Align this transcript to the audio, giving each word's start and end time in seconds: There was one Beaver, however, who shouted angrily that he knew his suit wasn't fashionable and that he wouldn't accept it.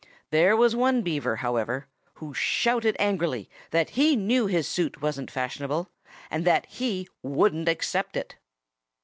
There 0.31 0.57
was 0.57 0.75
one 0.75 1.03
Beaver, 1.03 1.35
however, 1.35 1.85
who 2.15 2.33
shouted 2.33 2.95
angrily 2.97 3.51
that 3.69 3.91
he 3.91 4.15
knew 4.15 4.47
his 4.47 4.67
suit 4.67 4.99
wasn't 4.99 5.29
fashionable 5.29 5.91
and 6.31 6.43
that 6.43 6.65
he 6.65 7.07
wouldn't 7.21 7.69
accept 7.69 8.17
it. 8.17 8.33